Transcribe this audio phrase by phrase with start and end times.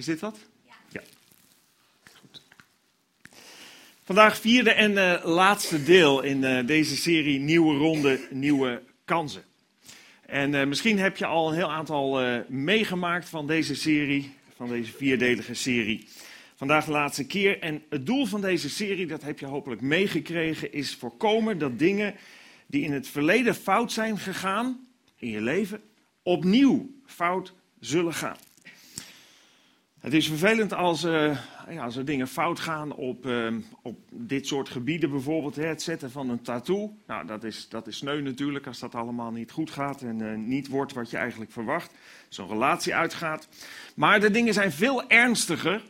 [0.00, 0.38] Is dit wat?
[0.88, 1.02] Ja.
[2.20, 2.42] Goed.
[4.04, 9.42] Vandaag vierde en uh, laatste deel in uh, deze serie Nieuwe Ronde, Nieuwe Kansen.
[10.26, 14.92] En uh, misschien heb je al een heel aantal meegemaakt van deze serie, van deze
[14.92, 16.08] vierdelige serie.
[16.56, 17.58] Vandaag de laatste keer.
[17.58, 22.14] En het doel van deze serie, dat heb je hopelijk meegekregen, is voorkomen dat dingen
[22.66, 25.82] die in het verleden fout zijn gegaan in je leven,
[26.22, 28.36] opnieuw fout zullen gaan.
[30.00, 31.38] Het is vervelend als, uh,
[31.70, 35.82] ja, als er dingen fout gaan op, uh, op dit soort gebieden, bijvoorbeeld hè, het
[35.82, 36.96] zetten van een tattoo.
[37.06, 40.36] Nou, dat is, dat is sneu natuurlijk als dat allemaal niet goed gaat en uh,
[40.36, 41.94] niet wordt wat je eigenlijk verwacht.
[42.28, 43.48] Zo'n relatie uitgaat.
[43.94, 45.82] Maar de dingen zijn veel ernstiger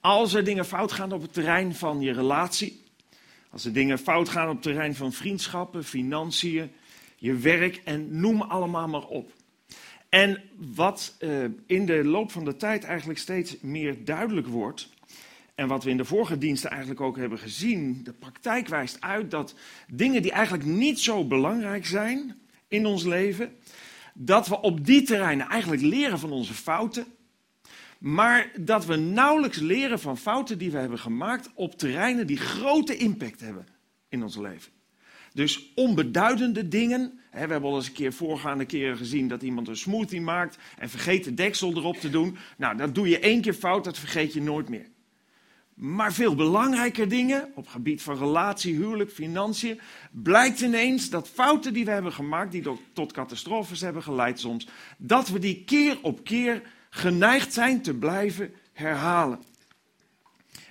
[0.00, 2.84] als er dingen fout gaan op het terrein van je relatie.
[3.50, 6.70] Als er dingen fout gaan op het terrein van vriendschappen, financiën,
[7.16, 9.32] je werk en noem allemaal maar op.
[10.16, 10.42] En
[10.74, 14.88] wat uh, in de loop van de tijd eigenlijk steeds meer duidelijk wordt,
[15.54, 19.30] en wat we in de vorige diensten eigenlijk ook hebben gezien, de praktijk wijst uit
[19.30, 19.54] dat
[19.88, 22.36] dingen die eigenlijk niet zo belangrijk zijn
[22.68, 23.56] in ons leven,
[24.14, 27.06] dat we op die terreinen eigenlijk leren van onze fouten,
[27.98, 32.96] maar dat we nauwelijks leren van fouten die we hebben gemaakt op terreinen die grote
[32.96, 33.66] impact hebben
[34.08, 34.75] in ons leven.
[35.36, 37.20] Dus onbeduidende dingen.
[37.30, 40.90] we hebben al eens een keer voorgaande keren gezien dat iemand een smoothie maakt en
[40.90, 42.36] vergeet de deksel erop te doen.
[42.56, 44.86] Nou, dat doe je één keer fout, dat vergeet je nooit meer.
[45.74, 51.84] Maar veel belangrijker dingen, op gebied van relatie, huwelijk, financiën, blijkt ineens dat fouten die
[51.84, 56.62] we hebben gemaakt, die tot catastrofes hebben geleid soms, dat we die keer op keer
[56.90, 59.38] geneigd zijn te blijven herhalen.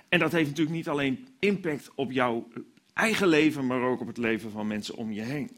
[0.08, 2.48] En dat heeft natuurlijk niet alleen impact op jouw
[2.96, 5.56] eigen leven, maar ook op het leven van mensen om je heen.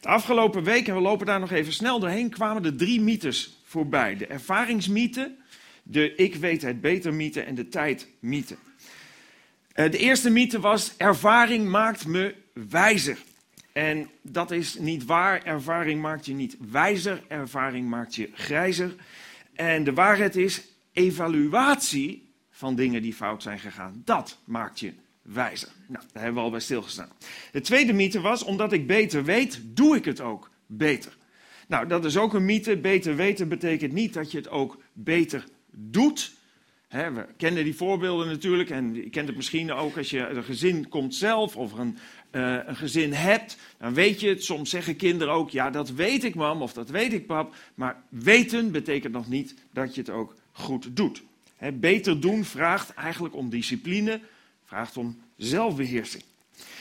[0.00, 4.16] De afgelopen weken, we lopen daar nog even snel doorheen, kwamen de drie mythes voorbij.
[4.16, 5.34] De ervaringsmythe,
[5.82, 8.56] de ik weet het beter mythe en de tijdmythe.
[9.72, 13.18] Eh, de eerste mythe was ervaring maakt me wijzer.
[13.72, 15.42] En dat is niet waar.
[15.42, 18.94] Ervaring maakt je niet wijzer, ervaring maakt je grijzer.
[19.54, 24.92] En de waarheid is, evaluatie van dingen die fout zijn gegaan, dat maakt je
[25.22, 25.68] wijzer.
[25.86, 27.12] Nou, daar hebben we al bij stilgestaan.
[27.52, 31.16] De tweede mythe was, omdat ik beter weet, doe ik het ook beter.
[31.68, 32.76] Nou, dat is ook een mythe.
[32.76, 36.32] Beter weten betekent niet dat je het ook beter doet.
[36.88, 40.88] we kennen die voorbeelden natuurlijk en je kent het misschien ook als je een gezin
[40.88, 41.98] komt zelf of een,
[42.32, 43.56] uh, een gezin hebt.
[43.78, 46.90] Dan weet je het, soms zeggen kinderen ook, ja dat weet ik mam of dat
[46.90, 47.54] weet ik pap.
[47.74, 51.22] Maar weten betekent nog niet dat je het ook goed doet.
[51.74, 54.20] beter doen vraagt eigenlijk om discipline,
[54.72, 56.22] vraagt om zelfbeheersing.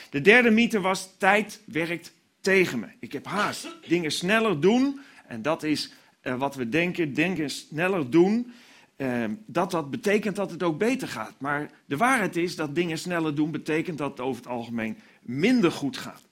[0.09, 2.87] De derde mythe was: tijd werkt tegen me.
[2.99, 3.75] Ik heb haast.
[3.87, 4.99] Dingen sneller doen.
[5.27, 5.93] En dat is
[6.23, 8.53] uh, wat we denken: dingen sneller doen.
[8.97, 11.33] Uh, dat dat betekent dat het ook beter gaat.
[11.39, 15.71] Maar de waarheid is dat dingen sneller doen betekent dat het over het algemeen minder
[15.71, 16.23] goed gaat.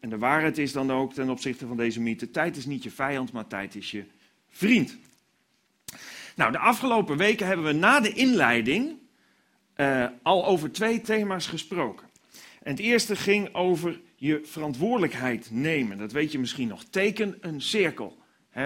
[0.00, 2.90] En de waarheid is dan ook ten opzichte van deze mythe: tijd is niet je
[2.90, 4.04] vijand, maar tijd is je
[4.48, 4.96] vriend.
[6.36, 8.99] Nou, de afgelopen weken hebben we na de inleiding
[9.80, 12.06] uh, al over twee thema's gesproken.
[12.62, 15.98] En het eerste ging over je verantwoordelijkheid nemen.
[15.98, 16.84] Dat weet je misschien nog.
[16.84, 18.18] Teken een cirkel.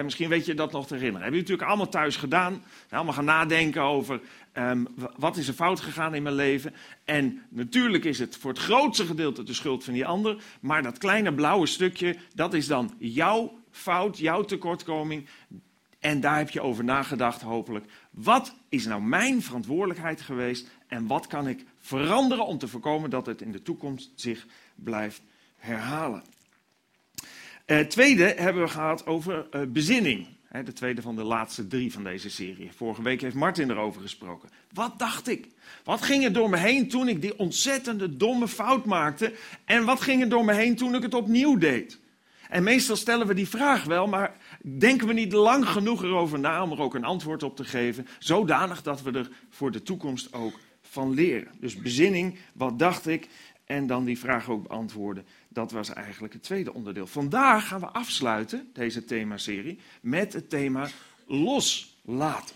[0.03, 1.21] misschien weet je dat nog te herinneren.
[1.21, 2.63] Hebben jullie natuurlijk allemaal thuis gedaan.
[2.89, 4.21] Allemaal gaan nadenken over
[4.53, 4.87] um,
[5.17, 6.73] wat is er fout gegaan in mijn leven.
[7.03, 10.43] En natuurlijk is het voor het grootste gedeelte de schuld van die ander.
[10.61, 15.27] Maar dat kleine blauwe stukje, dat is dan jouw fout, jouw tekortkoming.
[15.99, 17.85] En daar heb je over nagedacht, hopelijk.
[18.11, 23.25] Wat is nou mijn verantwoordelijkheid geweest en wat kan ik veranderen om te voorkomen dat
[23.25, 25.21] het in de toekomst zich blijft
[25.57, 26.23] herhalen?
[27.65, 30.27] Uh, tweede hebben we gehad over uh, bezinning.
[30.63, 32.71] De tweede van de laatste drie van deze serie.
[32.75, 34.49] Vorige week heeft Martin erover gesproken.
[34.73, 35.47] Wat dacht ik?
[35.83, 39.33] Wat ging er door me heen toen ik die ontzettende domme fout maakte?
[39.65, 41.99] En wat ging er door me heen toen ik het opnieuw deed?
[42.49, 44.35] En meestal stellen we die vraag wel, maar
[44.77, 48.07] denken we niet lang genoeg erover na om er ook een antwoord op te geven,
[48.19, 50.59] zodanig dat we er voor de toekomst ook
[50.95, 51.51] van leren.
[51.59, 53.27] Dus bezinning, wat dacht ik?
[53.65, 55.25] En dan die vraag ook beantwoorden.
[55.49, 57.07] Dat was eigenlijk het tweede onderdeel.
[57.07, 60.87] Vandaag gaan we afsluiten, deze themaserie, met het thema
[61.27, 62.55] loslaten.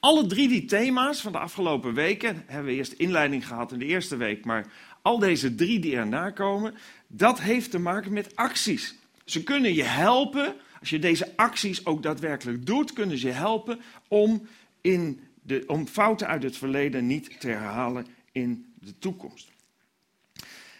[0.00, 3.84] Alle drie die thema's van de afgelopen weken hebben we eerst inleiding gehad in de
[3.84, 4.66] eerste week, maar
[5.02, 6.74] al deze drie die erna komen,
[7.06, 8.94] dat heeft te maken met acties.
[9.24, 13.80] Ze kunnen je helpen, als je deze acties ook daadwerkelijk doet, kunnen ze je helpen
[14.08, 14.46] om,
[14.80, 19.50] in de, om fouten uit het verleden niet te herhalen in de toekomst.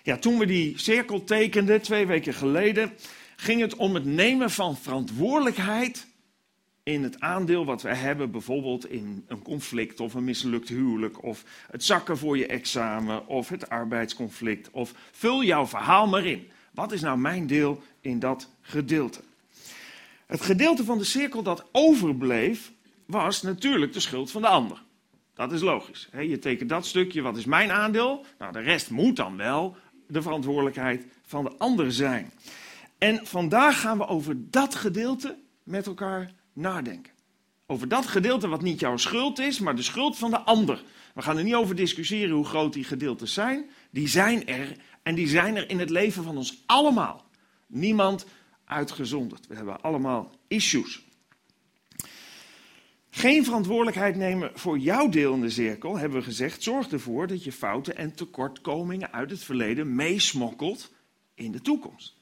[0.03, 2.93] Ja, toen we die cirkel tekenden, twee weken geleden,
[3.37, 6.07] ging het om het nemen van verantwoordelijkheid
[6.83, 11.45] in het aandeel wat wij hebben, bijvoorbeeld in een conflict of een mislukt huwelijk, of
[11.71, 16.49] het zakken voor je examen, of het arbeidsconflict, of vul jouw verhaal maar in.
[16.71, 19.21] Wat is nou mijn deel in dat gedeelte?
[20.27, 22.73] Het gedeelte van de cirkel dat overbleef,
[23.13, 24.83] was natuurlijk de schuld van de ander.
[25.35, 26.09] Dat is logisch.
[26.21, 28.25] Je tekent dat stukje, wat is mijn aandeel?
[28.39, 29.77] Nou, de rest moet dan wel
[30.07, 32.33] de verantwoordelijkheid van de ander zijn.
[32.99, 37.13] En vandaag gaan we over dat gedeelte met elkaar nadenken.
[37.67, 40.83] Over dat gedeelte wat niet jouw schuld is, maar de schuld van de ander.
[41.15, 43.71] We gaan er niet over discussiëren hoe groot die gedeeltes zijn.
[43.91, 47.25] Die zijn er en die zijn er in het leven van ons allemaal.
[47.67, 48.27] Niemand
[48.65, 49.47] uitgezonderd.
[49.47, 51.03] We hebben allemaal issues.
[53.15, 57.45] Geen verantwoordelijkheid nemen voor jouw deel in de cirkel, hebben we gezegd, zorgt ervoor dat
[57.45, 60.93] je fouten en tekortkomingen uit het verleden meesmokkelt
[61.35, 62.17] in de toekomst.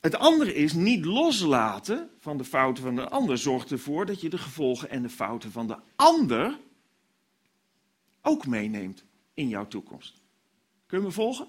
[0.00, 3.38] Het andere is niet loslaten van de fouten van de ander.
[3.38, 6.58] Zorgt ervoor dat je de gevolgen en de fouten van de ander
[8.20, 10.20] ook meeneemt in jouw toekomst.
[10.86, 11.48] Kun je me volgen?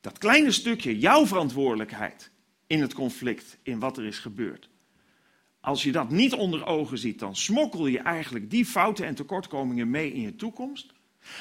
[0.00, 2.30] Dat kleine stukje, jouw verantwoordelijkheid
[2.66, 4.69] in het conflict, in wat er is gebeurd.
[5.60, 9.90] Als je dat niet onder ogen ziet, dan smokkel je eigenlijk die fouten en tekortkomingen
[9.90, 10.92] mee in je toekomst.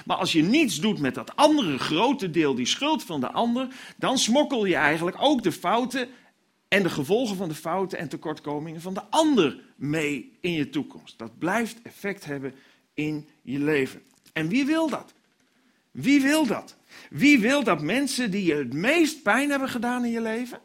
[0.06, 3.68] Maar als je niets doet met dat andere grote deel, die schuld van de ander,
[3.98, 6.08] dan smokkel je eigenlijk ook de fouten
[6.68, 11.18] en de gevolgen van de fouten en tekortkomingen van de ander mee in je toekomst.
[11.18, 12.54] Dat blijft effect hebben
[12.94, 14.02] in je leven.
[14.34, 15.14] En wie wil dat?
[15.92, 16.76] Wie wil dat?
[17.10, 20.60] Wie wil dat mensen die je het meest pijn hebben gedaan in je leven,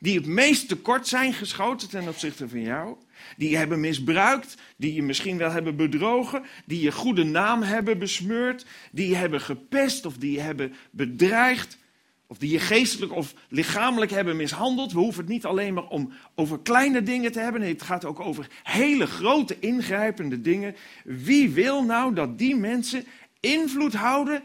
[0.00, 2.96] die het meest tekort zijn geschoten ten opzichte van jou,
[3.36, 7.98] die je hebben misbruikt, die je misschien wel hebben bedrogen, die je goede naam hebben
[7.98, 11.78] besmeurd, die je hebben gepest of die je hebben bedreigd,
[12.26, 14.92] of die je geestelijk of lichamelijk hebben mishandeld.
[14.92, 18.04] We hoeven het niet alleen maar om over kleine dingen te hebben, nee, het gaat
[18.04, 20.76] ook over hele grote ingrijpende dingen.
[21.04, 23.04] Wie wil nou dat die mensen
[23.40, 24.42] invloed houden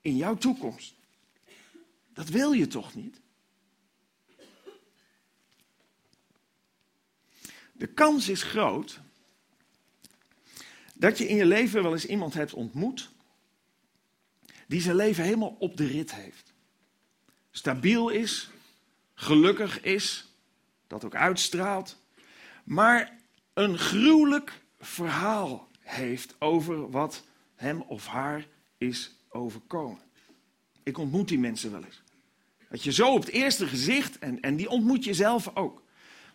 [0.00, 0.94] in jouw toekomst?
[2.14, 3.20] Dat wil je toch niet?
[7.78, 9.00] De kans is groot
[10.94, 13.10] dat je in je leven wel eens iemand hebt ontmoet
[14.66, 16.52] die zijn leven helemaal op de rit heeft.
[17.50, 18.50] Stabiel is,
[19.14, 20.32] gelukkig is,
[20.86, 21.98] dat ook uitstraalt,
[22.64, 23.18] maar
[23.54, 28.46] een gruwelijk verhaal heeft over wat hem of haar
[28.78, 30.02] is overkomen.
[30.82, 32.02] Ik ontmoet die mensen wel eens.
[32.70, 35.82] Dat je zo op het eerste gezicht, en, en die ontmoet je zelf ook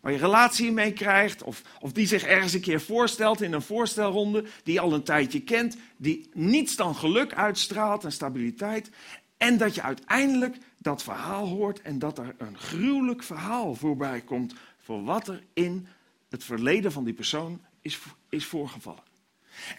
[0.03, 3.61] waar je relatie mee krijgt, of, of die zich ergens een keer voorstelt in een
[3.61, 8.89] voorstelronde, die al een tijdje kent, die niets dan geluk uitstraalt en stabiliteit.
[9.37, 14.53] En dat je uiteindelijk dat verhaal hoort en dat er een gruwelijk verhaal voorbij komt
[14.77, 15.87] voor wat er in
[16.29, 17.99] het verleden van die persoon is,
[18.29, 19.03] is voorgevallen.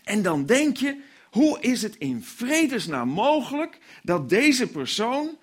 [0.04, 1.00] En dan denk je,
[1.30, 5.38] hoe is het in vredesnaam mogelijk dat deze persoon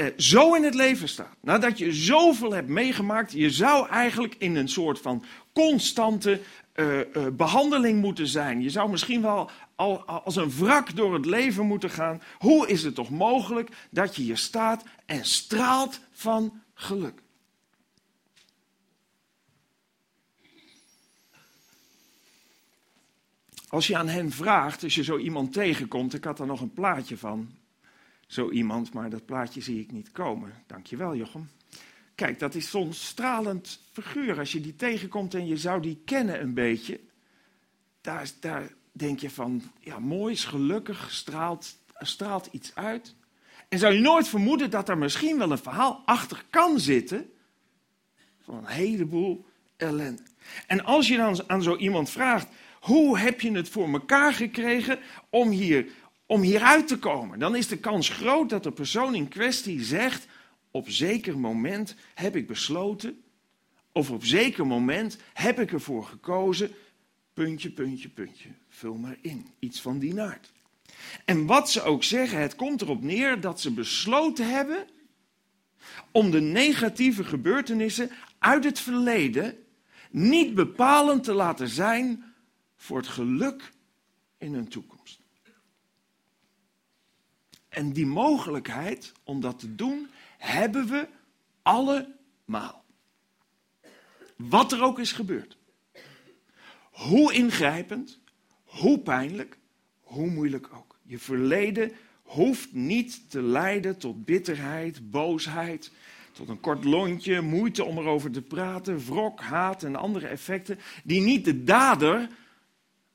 [0.00, 4.56] eh, zo in het leven staat, nadat je zoveel hebt meegemaakt, je zou eigenlijk in
[4.56, 6.40] een soort van constante
[6.74, 8.62] uh, uh, behandeling moeten zijn.
[8.62, 12.22] Je zou misschien wel al, als een wrak door het leven moeten gaan.
[12.38, 17.22] Hoe is het toch mogelijk dat je hier staat en straalt van geluk?
[23.68, 26.72] Als je aan hen vraagt, als je zo iemand tegenkomt, ik had er nog een
[26.72, 27.50] plaatje van,
[28.30, 30.52] zo iemand, maar dat plaatje zie ik niet komen.
[30.66, 31.48] Dankjewel, Jochem.
[32.14, 34.38] Kijk, dat is zo'n stralend figuur.
[34.38, 37.00] Als je die tegenkomt en je zou die kennen een beetje,
[38.00, 43.14] daar, daar denk je van, ja, mooi, is gelukkig, straalt, straalt iets uit.
[43.68, 47.30] En zou je nooit vermoeden dat er misschien wel een verhaal achter kan zitten
[48.40, 49.46] van een heleboel
[49.76, 50.22] ellende.
[50.66, 52.48] En als je dan aan zo iemand vraagt,
[52.80, 54.98] hoe heb je het voor elkaar gekregen
[55.30, 55.86] om hier
[56.30, 57.38] om hieruit te komen.
[57.38, 60.26] Dan is de kans groot dat de persoon in kwestie zegt:
[60.70, 63.22] op zeker moment heb ik besloten,
[63.92, 66.70] of op zeker moment heb ik ervoor gekozen,
[67.34, 68.48] puntje, puntje, puntje.
[68.68, 70.52] Vul maar in, iets van die naart.
[71.24, 74.86] En wat ze ook zeggen, het komt erop neer dat ze besloten hebben
[76.10, 79.58] om de negatieve gebeurtenissen uit het verleden
[80.10, 82.24] niet bepalend te laten zijn
[82.76, 83.72] voor het geluk
[84.38, 84.99] in hun toekomst.
[87.70, 90.08] En die mogelijkheid om dat te doen,
[90.38, 91.08] hebben we
[91.62, 92.84] allemaal.
[94.36, 95.56] Wat er ook is gebeurd.
[96.90, 98.18] Hoe ingrijpend,
[98.64, 99.58] hoe pijnlijk,
[100.00, 100.98] hoe moeilijk ook.
[101.02, 105.92] Je verleden hoeft niet te leiden tot bitterheid, boosheid,
[106.32, 111.20] tot een kort lontje, moeite om erover te praten, wrok, haat en andere effecten, die
[111.20, 112.28] niet de dader,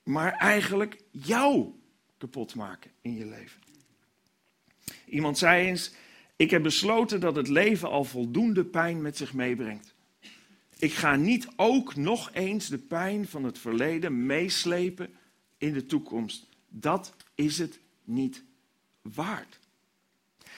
[0.04, 1.74] maar eigenlijk jou
[2.18, 3.65] kapot maken in je leven.
[5.06, 5.92] Iemand zei eens:
[6.36, 9.94] Ik heb besloten dat het leven al voldoende pijn met zich meebrengt.
[10.78, 15.10] Ik ga niet ook nog eens de pijn van het verleden meeslepen
[15.58, 16.48] in de toekomst.
[16.70, 18.44] Dat is het niet
[19.02, 19.60] waard.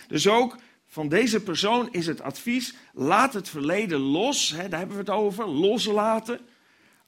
[0.07, 4.49] Dus ook van deze persoon is het advies: laat het verleden los.
[4.49, 6.39] Hè, daar hebben we het over, loslaten.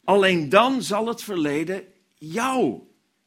[0.03, 1.83] Alleen dan zal het verleden
[2.17, 2.79] jou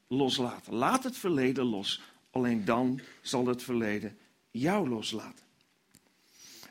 [0.08, 0.74] loslaten.
[0.74, 2.02] Laat het verleden los.
[2.32, 4.18] Alleen dan zal het verleden
[4.50, 5.44] jou loslaten.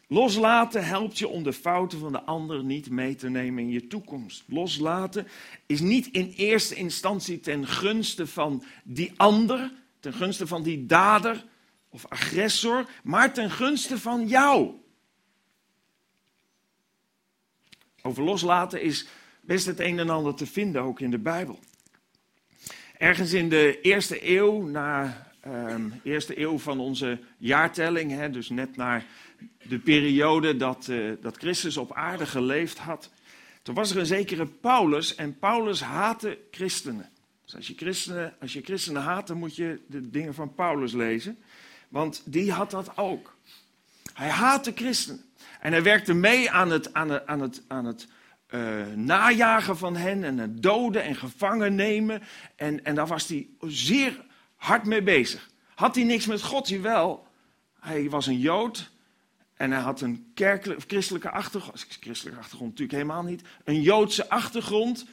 [0.07, 3.87] Loslaten helpt je om de fouten van de ander niet mee te nemen in je
[3.87, 4.43] toekomst.
[4.47, 5.27] Loslaten
[5.65, 11.45] is niet in eerste instantie ten gunste van die ander, ten gunste van die dader
[11.89, 14.71] of agressor, maar ten gunste van jou.
[18.01, 19.07] Over loslaten is
[19.41, 21.59] best het een en ander te vinden, ook in de Bijbel.
[22.97, 28.75] Ergens in de eerste eeuw, na um, eerste eeuw van onze jaartelling, hè, dus net
[28.75, 29.03] na
[29.63, 33.11] de periode dat, uh, dat Christus op aarde geleefd had,
[33.61, 37.09] toen was er een zekere Paulus en Paulus haatte christenen.
[37.43, 40.93] Dus als je christenen, als je christenen haat, dan moet je de dingen van Paulus
[40.93, 41.37] lezen,
[41.89, 43.35] want die had dat ook.
[44.13, 45.23] Hij haatte christenen
[45.59, 48.07] en hij werkte mee aan het, aan het, aan het, aan het
[48.49, 52.21] uh, najagen van hen en het doden en gevangen nemen.
[52.55, 54.29] En, en daar was hij zeer
[54.61, 55.49] hard mee bezig.
[55.75, 56.67] Had hij niks met God?
[56.69, 57.27] Jawel.
[57.79, 58.91] Hij was een Jood
[59.55, 61.85] en hij had een kerkelijke, christelijke achtergrond.
[61.99, 63.41] Christelijke achtergrond natuurlijk helemaal niet.
[63.63, 65.05] Een Joodse achtergrond.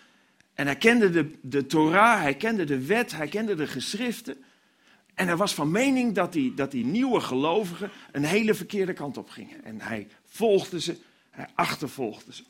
[0.54, 4.44] En hij kende de, de Torah, hij kende de wet, hij kende de geschriften.
[5.14, 9.16] En hij was van mening dat die, dat die nieuwe gelovigen een hele verkeerde kant
[9.16, 9.64] op gingen.
[9.64, 10.96] En hij volgde ze,
[11.30, 12.42] hij achtervolgde ze.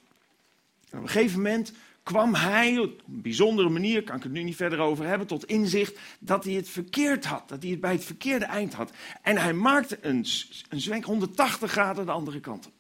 [0.91, 1.73] En op een gegeven moment
[2.09, 5.45] kwam hij op een bijzondere manier, kan ik het nu niet verder over hebben, tot
[5.45, 7.49] inzicht dat hij het verkeerd had.
[7.49, 8.93] Dat hij het bij het verkeerde eind had.
[9.23, 10.27] En hij maakte een,
[10.69, 12.73] een zwenk 180 graden de andere kant op.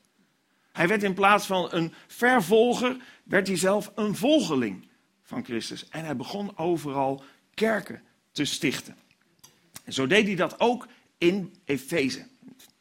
[0.72, 4.88] Hij werd in plaats van een vervolger, werd hij zelf een volgeling
[5.22, 5.88] van Christus.
[5.88, 7.22] En hij begon overal
[7.54, 8.96] kerken te stichten.
[9.84, 10.86] En zo deed hij dat ook
[11.18, 12.26] in Efeze.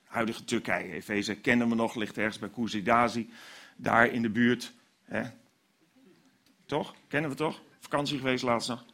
[0.04, 0.94] huidige Turkije.
[0.94, 3.30] Efeze kennen we nog, ligt ergens bij Kuzidazi,
[3.76, 4.74] daar in de buurt.
[5.04, 5.24] Hè?
[6.68, 6.96] Toch?
[7.08, 7.62] Kennen we toch?
[7.80, 8.86] Vakantie geweest laatst nog.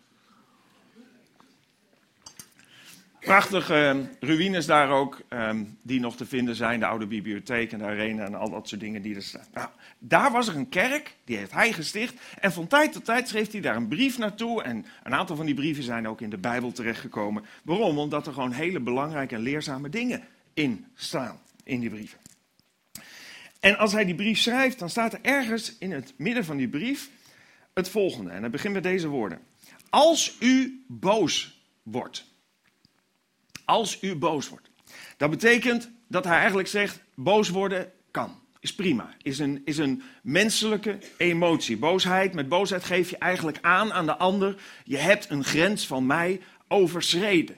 [3.20, 6.80] Prachtige uh, ruïnes daar ook, um, die nog te vinden zijn.
[6.80, 9.46] De oude bibliotheek en de arena en al dat soort dingen die er staan.
[9.54, 12.16] Nou, daar was er een kerk, die heeft hij gesticht.
[12.40, 14.64] En van tijd tot tijd schreef hij daar een brief naartoe.
[14.64, 17.46] En een aantal van die brieven zijn ook in de Bijbel terechtgekomen.
[17.64, 17.98] Waarom?
[17.98, 22.20] Omdat er gewoon hele belangrijke en leerzame dingen in staan, in die brieven.
[23.60, 26.68] En als hij die brief schrijft, dan staat er ergens in het midden van die
[26.68, 27.10] brief
[27.74, 28.30] het volgende.
[28.30, 29.40] En dan begint met deze woorden.
[29.90, 32.26] Als u boos wordt.
[33.66, 34.70] Als u boos wordt.
[35.18, 38.42] Dat betekent dat hij eigenlijk zegt, boos worden kan.
[38.60, 39.10] Is prima.
[39.22, 41.78] Is een, is een menselijke emotie.
[41.78, 44.62] Boosheid, met boosheid geef je eigenlijk aan aan de ander.
[44.84, 47.56] Je hebt een grens van mij overschreden.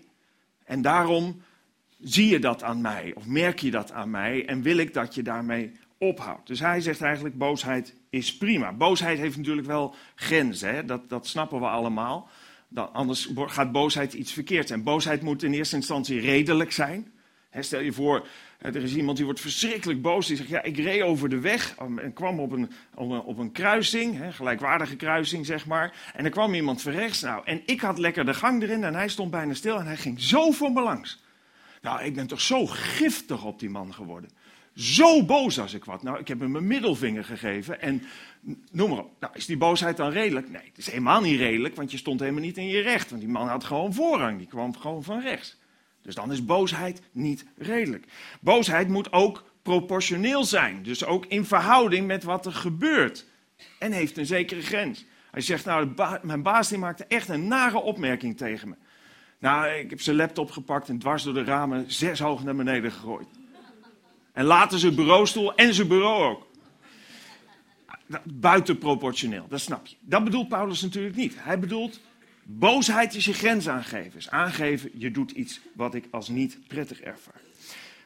[0.63, 1.41] En daarom
[1.99, 5.15] zie je dat aan mij, of merk je dat aan mij, en wil ik dat
[5.15, 5.71] je daarmee
[6.43, 8.73] Dus hij zegt eigenlijk, boosheid is prima.
[8.73, 10.85] Boosheid heeft natuurlijk wel grenzen, hè?
[10.85, 12.29] Dat, dat snappen we allemaal.
[12.67, 14.83] Dan, anders gaat boosheid iets verkeerd zijn.
[14.83, 17.11] Boosheid moet in eerste instantie redelijk zijn.
[17.59, 18.27] stel je voor,
[18.59, 20.27] er is iemand die wordt verschrikkelijk boos.
[20.27, 22.69] Die zegt, ja, ik reed over de weg en kwam op een,
[23.25, 26.11] op een, kruising, gelijkwaardige kruising, zeg maar.
[26.13, 27.21] En er kwam iemand van rechts.
[27.21, 29.97] Nou, en ik had lekker de gang erin en hij stond bijna stil en hij
[29.97, 31.23] ging zo voor me langs.
[31.81, 34.29] Nou, ik ben toch zo giftig op die man geworden.
[34.75, 36.03] Zo boos als ik wat.
[36.03, 38.03] Nou, ik heb hem mijn middelvinger gegeven en
[38.71, 39.11] noem maar op.
[39.19, 40.49] Nou, is die boosheid dan redelijk?
[40.49, 43.09] Nee, het is helemaal niet redelijk, want je stond helemaal niet in je recht.
[43.09, 45.57] Want die man had gewoon voorrang, die kwam gewoon van rechts.
[46.01, 48.05] Dus dan is boosheid niet redelijk.
[48.41, 53.25] Boosheid moet ook proportioneel zijn, dus ook in verhouding met wat er gebeurt.
[53.79, 55.05] En heeft een zekere grens.
[55.31, 55.89] Hij zegt, nou,
[56.21, 58.75] mijn baas die maakte echt een nare opmerking tegen me.
[59.39, 62.91] Nou, ik heb zijn laptop gepakt en dwars door de ramen zes hoog naar beneden
[62.91, 63.27] gegooid.
[64.35, 66.47] En later zijn bureaustoel en zijn bureau ook.
[68.23, 69.95] Buitenproportioneel, dat snap je.
[69.99, 71.33] Dat bedoelt Paulus natuurlijk niet.
[71.37, 71.99] Hij bedoelt,
[72.43, 74.17] boosheid is je grens aangeven.
[74.17, 77.41] Is aangeven, je doet iets wat ik als niet prettig ervaar.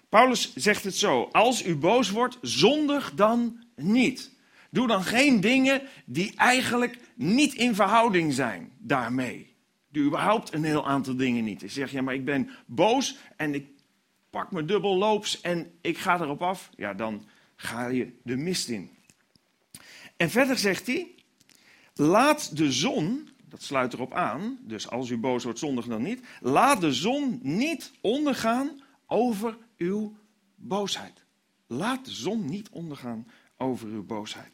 [0.10, 4.32] Paulus zegt het zo, als u boos wordt, zondig dan niet.
[4.72, 9.56] Doe dan geen dingen die eigenlijk niet in verhouding zijn daarmee.
[9.92, 11.62] Doe überhaupt een heel aantal dingen niet.
[11.62, 13.68] Je zegt, ja, maar ik ben boos en ik
[14.30, 18.70] pak me dubbel loops en ik ga erop af, ja, dan ga je de mist
[18.70, 18.90] in.
[20.18, 21.16] En verder zegt hij,
[21.94, 26.22] laat de zon, dat sluit erop aan, dus als u boos wordt, zondig dan niet,
[26.42, 30.18] laat de zon niet ondergaan over uw
[30.56, 31.24] boosheid.
[31.68, 34.52] Laat de zon niet ondergaan over uw boosheid.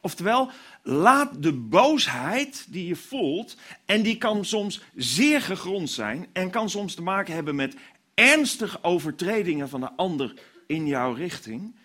[0.00, 0.50] Oftewel,
[0.82, 6.70] laat de boosheid die je voelt, en die kan soms zeer gegrond zijn en kan
[6.70, 7.76] soms te maken hebben met
[8.18, 10.34] ernstige overtredingen van de ander
[10.66, 11.76] in jouw richting.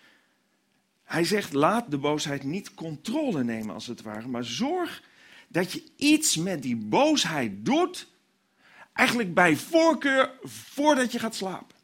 [1.04, 5.02] Hij zegt, laat de boosheid niet controle nemen als het ware, maar zorg
[5.48, 8.08] dat je iets met die boosheid doet,
[8.92, 11.76] eigenlijk bij voorkeur voordat je gaat slapen.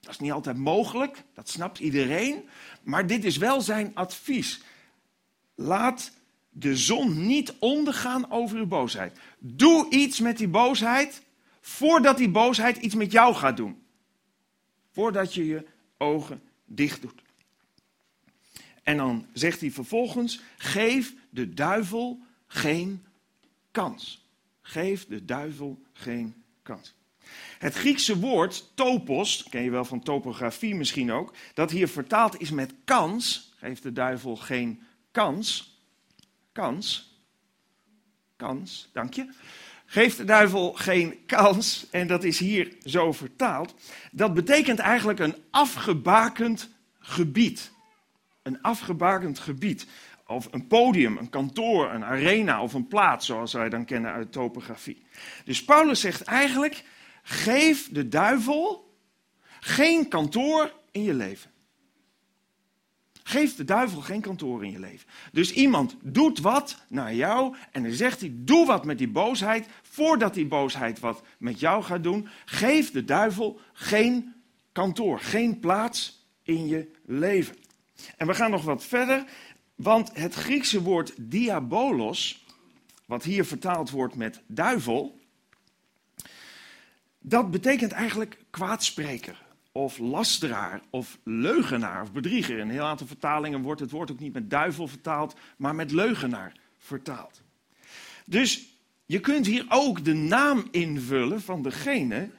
[0.00, 2.48] Dat is niet altijd mogelijk, dat snapt iedereen,
[2.82, 4.62] maar dit is wel zijn advies.
[5.54, 6.12] Laat
[6.48, 9.18] de zon niet ondergaan over uw boosheid.
[9.38, 11.22] Doe iets met die boosheid
[11.60, 13.82] voordat die boosheid iets met jou gaat doen.
[14.90, 17.22] Voordat je je ogen dicht doet.
[18.82, 23.04] En dan zegt hij vervolgens: geef de duivel geen
[23.70, 24.28] kans.
[24.60, 26.94] Geef de duivel geen kans.
[27.58, 32.50] Het Griekse woord topos, ken je wel van topografie misschien ook, dat hier vertaald is
[32.50, 35.78] met kans, geeft de duivel geen kans.
[36.52, 37.18] Kans.
[38.36, 39.28] Kans, dank je.
[39.92, 43.74] Geeft de duivel geen kans, en dat is hier zo vertaald.
[44.12, 46.68] Dat betekent eigenlijk een afgebakend
[46.98, 47.72] gebied.
[48.42, 49.86] Een afgebakend gebied.
[50.26, 54.32] Of een podium, een kantoor, een arena of een plaats, zoals wij dan kennen uit
[54.32, 55.02] topografie.
[55.44, 56.84] Dus Paulus zegt eigenlijk:
[57.22, 58.94] geef de duivel
[59.60, 61.50] geen kantoor in je leven.
[63.30, 65.08] Geef de duivel geen kantoor in je leven.
[65.32, 69.66] Dus iemand doet wat naar jou en dan zegt hij: doe wat met die boosheid.
[69.82, 74.34] Voordat die boosheid wat met jou gaat doen, geef de duivel geen
[74.72, 77.56] kantoor, geen plaats in je leven.
[78.16, 79.24] En we gaan nog wat verder,
[79.74, 82.44] want het Griekse woord diabolos,
[83.04, 85.18] wat hier vertaald wordt met duivel,
[87.18, 92.54] dat betekent eigenlijk kwaadspreker of lasteraar of leugenaar of bedrieger.
[92.54, 95.90] In een heel aantal vertalingen wordt het woord ook niet met duivel vertaald, maar met
[95.90, 97.42] leugenaar vertaald.
[98.26, 98.68] Dus
[99.06, 102.30] je kunt hier ook de naam invullen van degene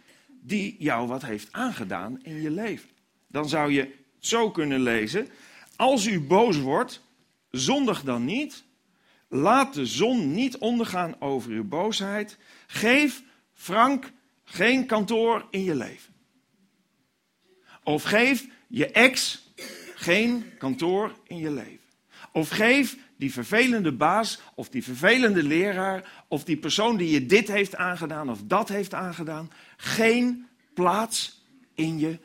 [0.42, 2.90] die jou wat heeft aangedaan in je leven.
[3.28, 5.28] Dan zou je zo kunnen lezen:
[5.76, 7.02] Als u boos wordt,
[7.50, 8.64] zondig dan niet.
[9.28, 12.38] Laat de zon niet ondergaan over uw boosheid.
[12.68, 14.12] Geef Frank
[14.44, 16.11] geen kantoor in je leven.
[17.84, 19.44] Of geef je ex
[19.96, 21.80] geen kantoor in je leven.
[22.32, 27.48] Of geef die vervelende baas of die vervelende leraar of die persoon die je dit
[27.48, 31.42] heeft aangedaan of dat heeft aangedaan geen plaats
[31.76, 32.20] in je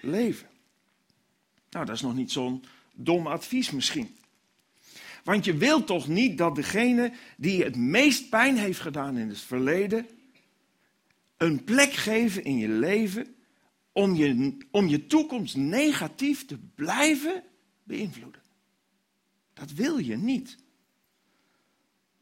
[0.00, 0.48] leven.
[1.70, 4.16] Nou, dat is nog niet zo'n dom advies misschien.
[5.24, 9.40] Want je wilt toch niet dat degene die het meest pijn heeft gedaan in het
[9.40, 10.06] verleden,
[11.36, 13.34] een plek geven in je leven
[13.92, 17.42] om je, om je toekomst negatief te blijven
[17.82, 18.42] beïnvloeden.
[19.54, 20.58] Dat wil je niet.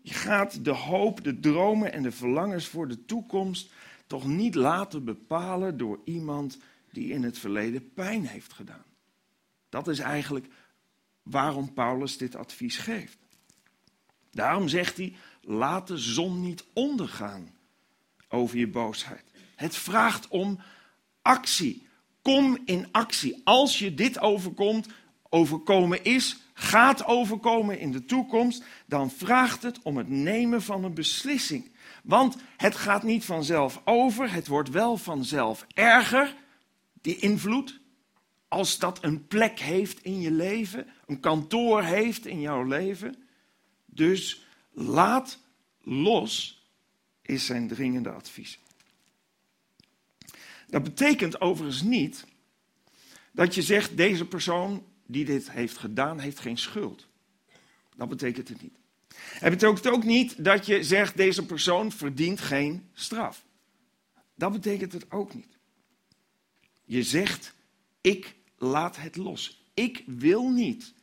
[0.03, 3.73] Je gaat de hoop, de dromen en de verlangens voor de toekomst
[4.07, 6.59] toch niet laten bepalen door iemand
[6.93, 8.85] die in het verleden pijn heeft gedaan.
[9.69, 10.47] Dat is eigenlijk
[11.23, 13.19] waarom Paulus dit advies geeft.
[14.31, 17.55] Daarom zegt hij: laat de zon niet ondergaan
[18.29, 19.25] over je boosheid.
[19.55, 20.61] Het vraagt om
[21.27, 21.87] actie.
[22.23, 23.41] Kom in actie.
[23.45, 24.89] Als je dit overkomt,
[25.29, 30.95] overkomen is, gaat overkomen in de toekomst, dan vraagt het om het nemen van een
[30.95, 31.71] beslissing.
[32.03, 36.35] Want het gaat niet vanzelf over, het wordt wel vanzelf erger,
[37.01, 37.81] die invloed,
[38.49, 43.17] als dat een plek heeft in je leven, een kantoor heeft in jouw leven.
[43.87, 45.39] Dus laat
[45.83, 46.63] los,
[47.23, 48.59] is zijn dringende advies.
[50.67, 52.25] Dat betekent overigens niet
[53.33, 57.07] dat je zegt, deze persoon die dit heeft gedaan, heeft geen schuld.
[57.97, 58.79] Dat betekent het niet.
[59.17, 63.45] Het betekent ook niet dat je zegt, deze persoon verdient geen straf.
[64.35, 65.59] Dat betekent het ook niet.
[66.85, 67.55] Je zegt,
[68.01, 69.65] ik laat het los.
[69.75, 70.95] Ik wil niet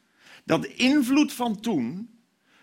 [0.43, 2.19] dat de invloed van toen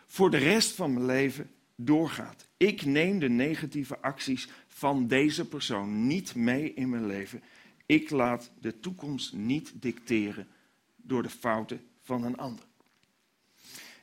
[0.07, 2.49] voor de rest van mijn leven doorgaat.
[2.61, 7.43] Ik neem de negatieve acties van deze persoon niet mee in mijn leven.
[7.87, 10.49] Ik laat de toekomst niet dicteren
[10.97, 12.65] door de fouten van een ander.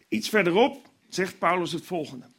[0.07, 2.29] Iets verderop zegt Paulus het volgende.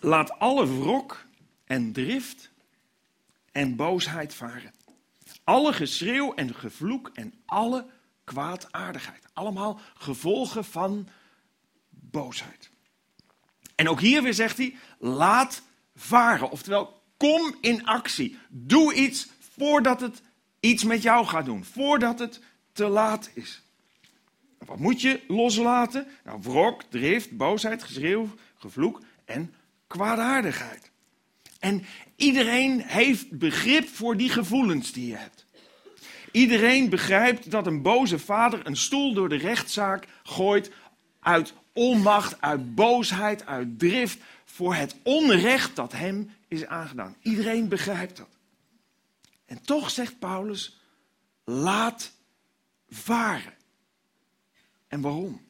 [0.00, 1.26] Laat alle wrok
[1.64, 2.50] en drift
[3.52, 4.74] en boosheid varen.
[5.44, 7.86] Alle geschreeuw en gevloek en alle
[8.24, 9.26] kwaadaardigheid.
[9.32, 11.08] Allemaal gevolgen van
[12.14, 12.70] boosheid.
[13.74, 15.62] En ook hier weer zegt hij, laat
[15.94, 16.50] varen.
[16.50, 18.38] Oftewel, kom in actie.
[18.48, 20.22] Doe iets voordat het
[20.60, 21.64] iets met jou gaat doen.
[21.64, 22.40] Voordat het
[22.72, 23.62] te laat is.
[24.58, 26.06] Wat moet je loslaten?
[26.24, 29.54] Nou, wrok, drift, boosheid, geschreeuw, gevloek en
[29.86, 30.90] kwaadaardigheid.
[31.58, 31.84] En
[32.16, 35.44] iedereen heeft begrip voor die gevoelens die je hebt.
[36.32, 40.70] Iedereen begrijpt dat een boze vader een stoel door de rechtszaak gooit
[41.20, 47.16] uit onmacht, uit boosheid, uit drift voor het onrecht dat hem is aangedaan.
[47.22, 48.28] Iedereen begrijpt dat.
[49.44, 50.80] En toch zegt Paulus:
[51.44, 52.12] laat
[52.88, 53.54] varen.
[54.88, 55.40] En waarom?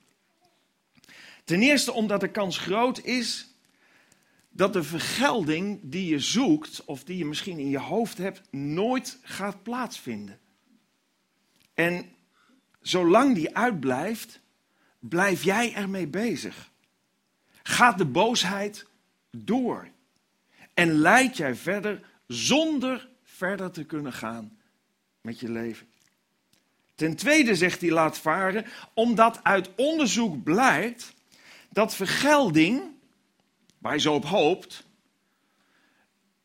[1.44, 3.48] Ten eerste omdat de kans groot is
[4.50, 9.18] dat de vergelding die je zoekt, of die je misschien in je hoofd hebt, nooit
[9.22, 10.38] gaat plaatsvinden.
[11.74, 12.08] En
[12.80, 14.40] zolang die uitblijft,
[15.08, 16.70] blijf jij ermee bezig.
[17.62, 18.86] Gaat de boosheid
[19.30, 19.88] door.
[20.74, 24.58] En leid jij verder zonder verder te kunnen gaan
[25.20, 25.86] met je leven.
[26.94, 31.14] Ten tweede zegt hij laat varen, omdat uit onderzoek blijkt
[31.70, 32.82] dat vergelding,
[33.78, 34.84] waar je zo op hoopt,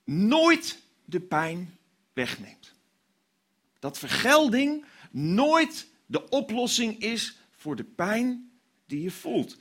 [0.03, 1.77] nooit de pijn
[2.13, 2.73] wegneemt.
[3.79, 8.48] Dat vergelding nooit de oplossing is voor de pijn
[8.89, 9.57] die je voelt.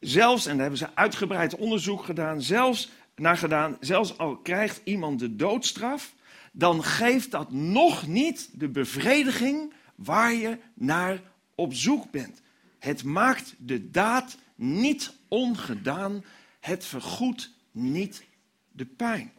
[0.00, 5.18] Zelfs, en daar hebben ze uitgebreid onderzoek gedaan, zelfs, naar gedaan, zelfs al krijgt iemand
[5.18, 6.14] de doodstraf,
[6.52, 11.20] dan geeft dat nog niet de bevrediging waar je naar
[11.54, 12.40] op zoek bent.
[12.78, 16.24] Het maakt de daad niet ongedaan,
[16.60, 18.24] het vergoedt niet
[18.72, 19.32] de pijn.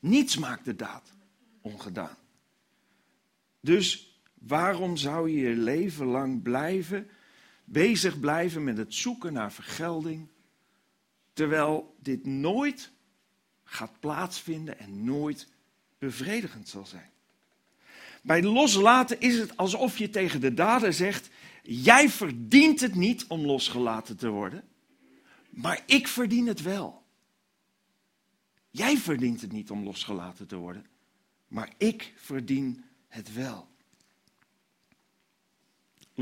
[0.00, 1.12] Niets maakt de daad
[1.60, 2.16] ongedaan.
[3.60, 7.08] Dus waarom zou je je leven lang blijven,
[7.70, 10.28] bezig blijven met het zoeken naar vergelding,
[11.32, 12.90] terwijl dit nooit
[13.64, 15.48] gaat plaatsvinden en nooit
[15.98, 17.10] bevredigend zal zijn?
[18.22, 21.28] Bij loslaten is het alsof je tegen de dader zegt:
[21.62, 24.64] Jij verdient het niet om losgelaten te worden,
[25.50, 27.02] maar ik verdien het wel.
[28.70, 30.86] Jij verdient het niet om losgelaten te worden,
[31.48, 33.68] maar ik verdien het wel.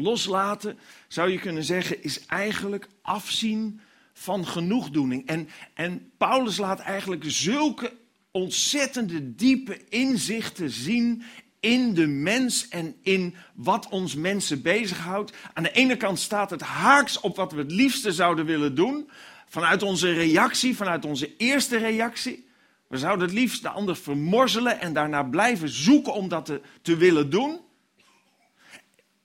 [0.01, 3.81] Loslaten, zou je kunnen zeggen, is eigenlijk afzien
[4.13, 5.27] van genoegdoening.
[5.27, 7.93] En, en Paulus laat eigenlijk zulke
[8.31, 11.23] ontzettende diepe inzichten zien
[11.61, 15.33] in de mens en in wat ons mensen bezighoudt.
[15.53, 19.11] Aan de ene kant staat het haaks op wat we het liefste zouden willen doen.
[19.49, 22.47] Vanuit onze reactie, vanuit onze eerste reactie.
[22.87, 26.97] We zouden het liefst de ander vermorzelen en daarna blijven zoeken om dat te, te
[26.97, 27.61] willen doen.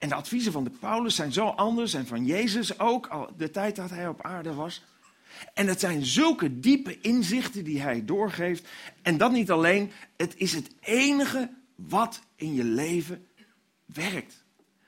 [0.04, 3.50] En de adviezen van de Paulus zijn zo anders en van Jezus ook, al de
[3.50, 4.84] tijd dat hij op aarde was.
[5.54, 8.68] En het zijn zulke diepe inzichten die hij doorgeeft.
[9.02, 13.28] En dat niet alleen, het is het enige wat in je leven
[13.86, 14.44] werkt.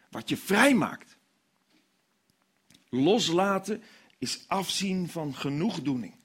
[0.09, 1.17] Wat je vrijmaakt.
[2.89, 3.83] Loslaten
[4.17, 6.15] is afzien van genoegdoening.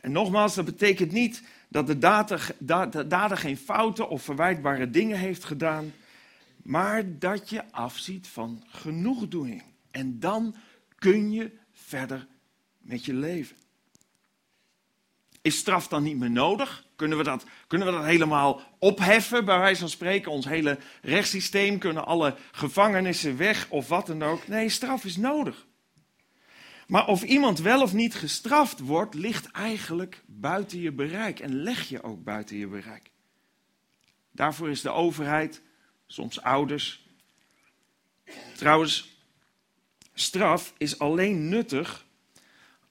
[0.00, 5.18] En nogmaals, dat betekent niet dat de dader, de dader geen fouten of verwijtbare dingen
[5.18, 5.92] heeft gedaan,
[6.68, 9.62] maar dat je afziet van genoegdoening.
[9.90, 10.54] En dan
[10.94, 12.26] kun je verder
[12.78, 13.56] met je leven.
[15.42, 16.86] Is straf dan niet meer nodig?
[16.96, 20.32] Kunnen we, dat, kunnen we dat helemaal opheffen, bij wijze van spreken?
[20.32, 24.48] Ons hele rechtssysteem, kunnen alle gevangenissen weg of wat dan ook?
[24.48, 25.66] Nee, straf is nodig.
[26.86, 31.88] Maar of iemand wel of niet gestraft wordt, ligt eigenlijk buiten je bereik en leg
[31.88, 33.10] je ook buiten je bereik.
[34.32, 35.62] Daarvoor is de overheid,
[36.08, 37.06] soms ouders.
[38.56, 39.16] Trouwens,
[40.14, 42.06] straf is alleen nuttig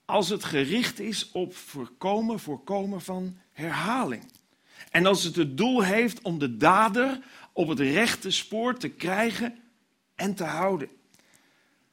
[0.04, 4.22] als het gericht is op voorkomen, voorkomen van herhaling.
[4.90, 7.20] En als het het doel heeft om de dader
[7.52, 9.58] op het rechte spoor te krijgen
[10.14, 10.88] en te houden.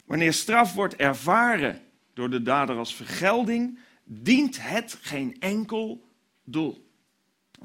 [0.06, 1.82] Wanneer straf wordt ervaren
[2.14, 6.10] door de dader als vergelding, dient het geen enkel
[6.44, 6.85] doel.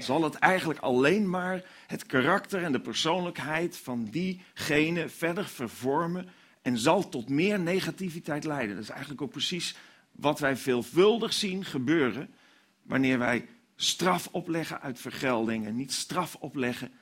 [0.02, 6.28] Zal het eigenlijk alleen maar het karakter en de persoonlijkheid van diegene verder vervormen
[6.62, 8.74] en zal tot meer negativiteit leiden.
[8.74, 9.74] Dat is eigenlijk ook precies
[10.12, 12.34] wat wij veelvuldig zien gebeuren
[12.82, 16.92] wanneer wij straf opleggen uit vergelding en niet straf opleggen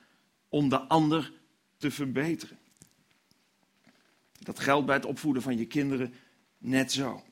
[0.49, 1.31] om de ander
[1.77, 2.57] te verbeteren.
[4.39, 6.13] Dat geldt bij het opvoeden van je kinderen
[6.57, 7.23] net zo.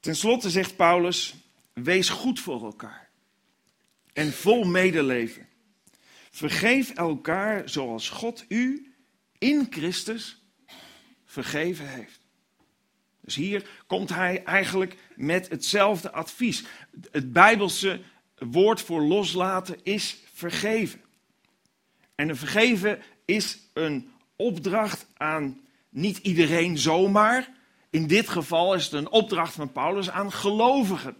[0.00, 1.34] Ten slotte zegt Paulus:
[1.72, 3.09] wees goed voor elkaar
[4.12, 5.48] en vol medeleven.
[6.30, 8.94] Vergeef elkaar zoals God u
[9.38, 10.42] in Christus
[11.24, 12.20] vergeven heeft.
[13.20, 16.64] Dus hier komt hij eigenlijk met hetzelfde advies.
[17.10, 18.00] Het Bijbelse
[18.38, 21.00] woord voor loslaten is vergeven.
[22.14, 27.48] En een vergeven is een opdracht aan niet iedereen zomaar.
[27.90, 31.16] In dit geval is het een opdracht van Paulus aan gelovigen.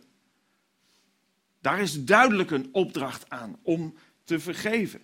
[1.61, 3.95] Daar is duidelijk een opdracht aan om
[4.25, 5.01] te vergeven.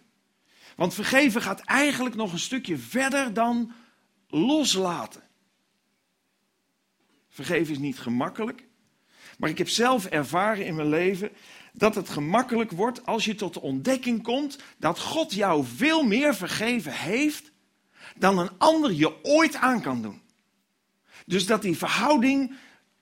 [0.77, 3.73] Want vergeven gaat eigenlijk nog een stukje verder dan
[4.29, 5.23] loslaten.
[7.29, 8.64] Vergeven is niet gemakkelijk.
[9.38, 11.31] Maar ik heb zelf ervaren in mijn leven
[11.73, 16.35] dat het gemakkelijk wordt als je tot de ontdekking komt dat God jou veel meer
[16.35, 17.53] vergeven heeft
[18.16, 20.23] dan een ander je ooit aan kan doen.
[21.27, 22.55] Dus dat die verhouding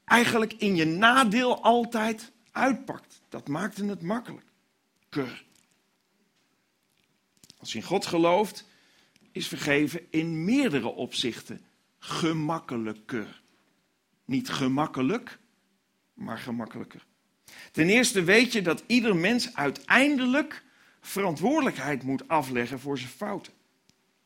[0.04, 3.22] eigenlijk in je nadeel altijd uitpakt.
[3.34, 4.46] Dat maakte het makkelijk.
[5.08, 5.44] Keur.
[7.58, 8.64] Als je in God gelooft,
[9.32, 11.64] is vergeven in meerdere opzichten
[11.98, 13.42] gemakkelijker.
[14.24, 15.38] Niet gemakkelijk,
[16.12, 17.04] maar gemakkelijker.
[17.72, 20.62] Ten eerste weet je dat ieder mens uiteindelijk
[21.00, 23.52] verantwoordelijkheid moet afleggen voor zijn fouten.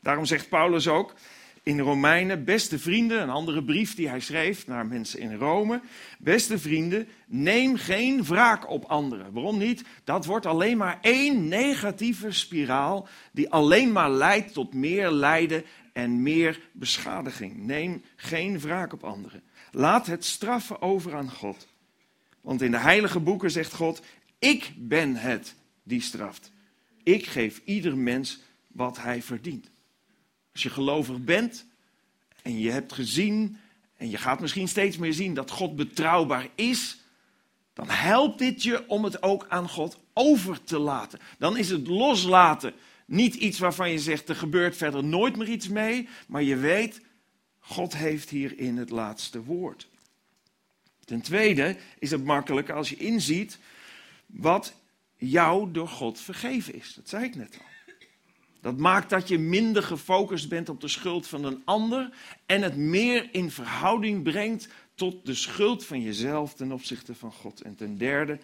[0.00, 1.14] Daarom zegt Paulus ook
[1.68, 5.80] in Romeinen, beste vrienden, een andere brief die hij schreef naar mensen in Rome.
[6.18, 9.32] Beste vrienden, neem geen wraak op anderen.
[9.32, 9.84] Waarom niet?
[10.04, 16.22] Dat wordt alleen maar één negatieve spiraal die alleen maar leidt tot meer lijden en
[16.22, 17.56] meer beschadiging.
[17.56, 19.42] Neem geen wraak op anderen.
[19.70, 21.66] Laat het straffen over aan God.
[22.40, 24.02] Want in de heilige boeken zegt God,
[24.38, 26.52] ik ben het die straft.
[27.02, 29.70] Ik geef ieder mens wat hij verdient.
[30.58, 31.66] Als je gelovig bent
[32.42, 33.58] en je hebt gezien
[33.96, 36.98] en je gaat misschien steeds meer zien dat God betrouwbaar is,
[37.72, 41.18] dan helpt dit je om het ook aan God over te laten.
[41.38, 42.74] Dan is het loslaten
[43.06, 47.00] niet iets waarvan je zegt er gebeurt verder nooit meer iets mee, maar je weet,
[47.58, 49.88] God heeft hierin het laatste woord.
[51.04, 53.58] Ten tweede is het makkelijk als je inziet
[54.26, 54.74] wat
[55.16, 56.94] jou door God vergeven is.
[56.94, 57.77] Dat zei ik net al.
[58.60, 62.10] Dat maakt dat je minder gefocust bent op de schuld van een ander
[62.46, 67.60] en het meer in verhouding brengt tot de schuld van jezelf ten opzichte van God.
[67.60, 68.38] En ten derde,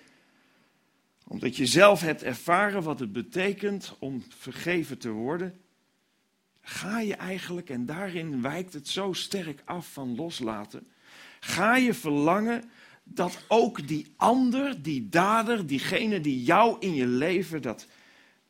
[1.27, 5.59] omdat je zelf hebt ervaren wat het betekent om vergeven te worden,
[6.61, 10.87] ga je eigenlijk, en daarin wijkt het zo sterk af van loslaten,
[11.41, 12.71] ga je verlangen
[13.05, 17.63] dat ook die ander, die dader, diegene die jou in je leven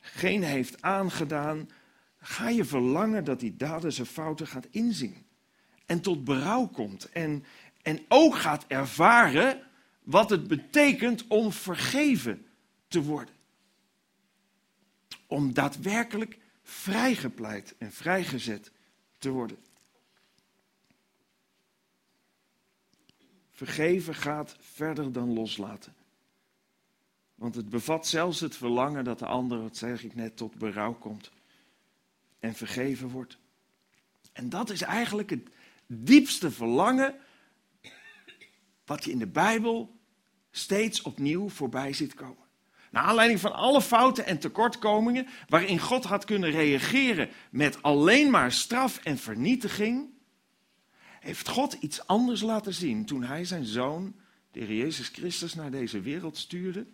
[0.05, 1.71] datgene heeft aangedaan,
[2.19, 5.27] ga je verlangen dat die dader zijn fouten gaat inzien.
[5.87, 7.12] En tot berouw komt.
[7.12, 7.45] En,
[7.83, 9.61] en ook gaat ervaren
[10.03, 12.47] wat het betekent om vergeven
[12.88, 13.35] te worden.
[15.27, 18.71] Om daadwerkelijk vrijgepleit en vrijgezet
[19.19, 19.59] te worden.
[23.53, 25.95] Vergeven gaat verder dan loslaten.
[27.35, 30.94] Want het bevat zelfs het verlangen dat de ander, wat zeg ik net, tot berouw
[30.94, 31.31] komt
[32.40, 33.38] en vergeven wordt.
[34.33, 35.49] En dat is eigenlijk het
[35.87, 37.14] diepste verlangen
[38.85, 39.97] wat je in de Bijbel
[40.51, 42.42] steeds opnieuw voorbij ziet komen.
[42.90, 48.53] Naar aanleiding van alle fouten en tekortkomingen waarin God had kunnen reageren met alleen maar
[48.53, 50.12] straf en vernietiging,
[51.20, 54.14] heeft God iets anders laten zien toen hij zijn zoon,
[54.51, 56.87] de Heer Jezus Christus, naar deze wereld stuurde.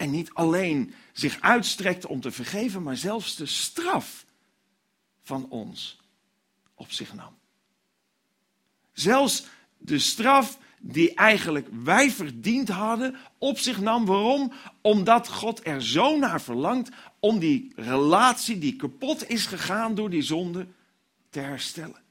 [0.00, 4.26] En niet alleen zich uitstrekte om te vergeven, maar zelfs de straf
[5.22, 6.00] van ons
[6.74, 7.38] op zich nam.
[8.92, 9.46] Zelfs
[9.78, 14.06] de straf die eigenlijk wij verdiend hadden, op zich nam.
[14.06, 14.52] Waarom?
[14.80, 20.22] Omdat God er zo naar verlangt om die relatie die kapot is gegaan door die
[20.22, 20.66] zonde
[21.30, 22.02] te herstellen.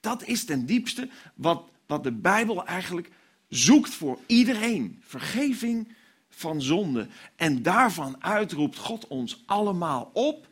[0.00, 3.10] Dat is ten diepste wat, wat de Bijbel eigenlijk
[3.48, 5.02] zoekt voor iedereen.
[5.04, 5.88] Vergeving
[6.34, 7.08] van zonde.
[7.36, 10.48] En daarvan uitroept God ons allemaal op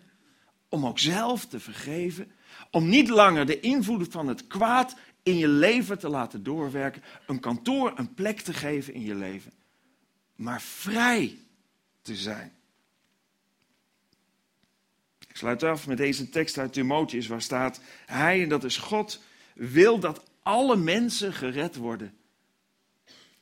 [0.68, 2.32] om ook zelf te vergeven.
[2.70, 7.02] Om niet langer de invloed van het kwaad in je leven te laten doorwerken.
[7.26, 9.52] Een kantoor een plek te geven in je leven.
[10.34, 11.38] Maar vrij
[12.02, 12.52] te zijn.
[15.28, 19.20] Ik sluit af met deze tekst uit Timotheus waar staat: Hij, en dat is God,
[19.54, 22.16] wil dat alle mensen gered worden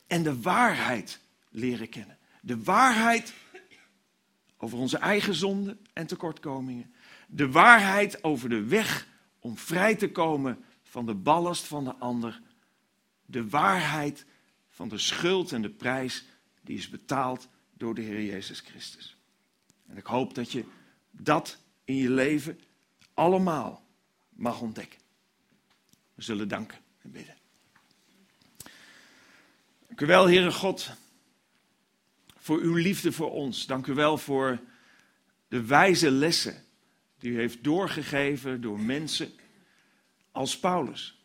[0.07, 2.18] en de waarheid leren kennen.
[2.40, 3.33] De waarheid
[4.57, 6.94] over onze eigen zonden en tekortkomingen.
[7.29, 9.07] De waarheid over de weg
[9.38, 12.40] om vrij te komen van de ballast van de ander.
[13.26, 14.24] De waarheid
[14.68, 16.24] van de schuld en de prijs
[16.62, 19.16] die is betaald door de Heer Jezus Christus.
[19.87, 20.64] En ik hoop dat je
[21.11, 22.61] dat in je leven
[23.14, 23.87] allemaal
[24.29, 24.98] mag ontdekken.
[26.14, 27.37] We zullen danken en bidden.
[29.87, 30.90] Dank u wel, Heere God,
[32.40, 33.66] voor uw liefde voor ons.
[33.66, 34.61] Dank u wel voor
[35.48, 36.64] de wijze lessen
[37.18, 39.33] die u heeft doorgegeven door mensen
[40.31, 41.18] als Paulus.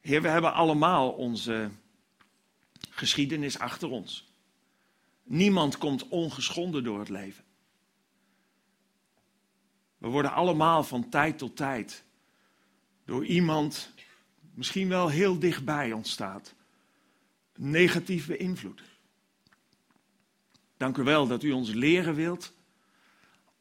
[0.00, 1.70] Heer, we hebben allemaal onze
[2.90, 4.30] geschiedenis achter ons.
[5.22, 7.44] Niemand komt ongeschonden door het leven.
[9.98, 12.04] We worden allemaal van tijd tot tijd
[13.04, 13.92] door iemand,
[14.54, 16.54] misschien wel heel dichtbij ons staat,
[17.62, 18.82] negatief beïnvloed.
[20.76, 22.52] Dank u wel dat u ons leren wilt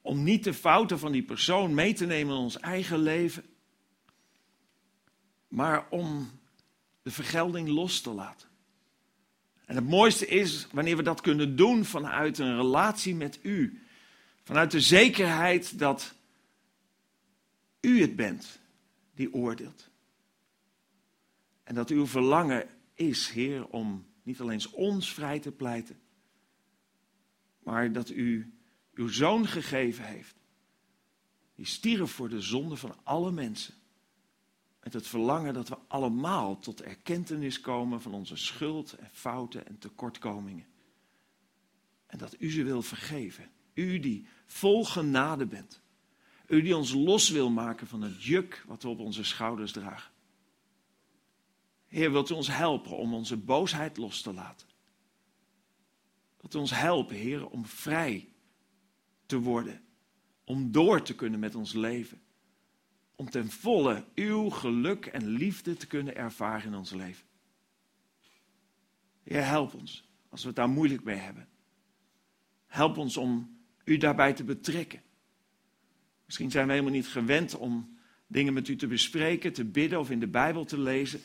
[0.01, 3.43] om niet de fouten van die persoon mee te nemen in ons eigen leven,
[5.47, 6.31] maar om
[7.01, 8.49] de vergelding los te laten.
[9.65, 13.81] En het mooiste is wanneer we dat kunnen doen vanuit een relatie met u.
[14.43, 16.13] Vanuit de zekerheid dat
[17.81, 18.59] u het bent
[19.15, 19.89] die oordeelt.
[21.63, 25.99] En dat uw verlangen is, Heer, om niet alleen ons vrij te pleiten,
[27.63, 28.53] maar dat u
[28.93, 30.35] uw zoon gegeven heeft.
[31.55, 33.73] Die stierf voor de zonde van alle mensen.
[34.83, 39.77] Met het verlangen dat we allemaal tot erkentenis komen van onze schuld en fouten en
[39.77, 40.65] tekortkomingen.
[42.05, 43.51] En dat u ze wil vergeven.
[43.73, 45.81] U die vol genade bent.
[46.47, 50.10] U die ons los wil maken van het juk wat we op onze schouders dragen.
[51.91, 54.67] Heer, wilt u ons helpen om onze boosheid los te laten?
[56.37, 58.33] Wilt u ons helpen, Heer, om vrij
[59.25, 59.81] te worden.
[60.43, 62.21] Om door te kunnen met ons leven.
[63.15, 67.25] Om ten volle uw geluk en liefde te kunnen ervaren in ons leven.
[69.23, 71.47] Heer, help ons als we het daar moeilijk mee hebben.
[72.67, 75.01] Help ons om u daarbij te betrekken.
[76.25, 80.09] Misschien zijn we helemaal niet gewend om dingen met u te bespreken, te bidden of
[80.09, 81.21] in de Bijbel te lezen.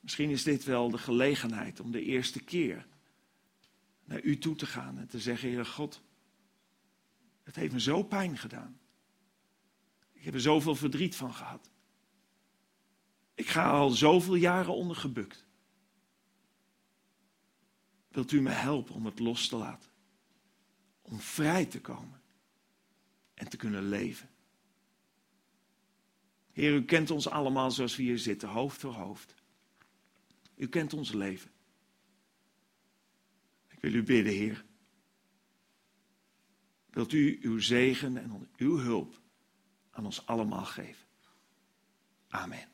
[0.00, 2.86] Misschien is dit wel de gelegenheid om de eerste keer
[4.04, 6.02] naar u toe te gaan en te zeggen, Heere God,
[7.42, 8.80] het heeft me zo pijn gedaan.
[10.12, 11.70] Ik heb er zoveel verdriet van gehad.
[13.34, 15.46] Ik ga al zoveel jaren onder gebukt.
[18.08, 19.90] Wilt u me helpen om het los te laten?
[21.02, 22.20] Om vrij te komen
[23.34, 24.30] en te kunnen leven.
[26.52, 29.34] Heer, u kent ons allemaal zoals we hier zitten, hoofd voor hoofd.
[30.60, 31.50] U kent ons leven.
[33.68, 34.64] Ik wil u bidden, Heer.
[36.90, 39.20] Wilt u uw zegen en uw hulp
[39.90, 41.06] aan ons allemaal geven.
[42.28, 42.68] Amen.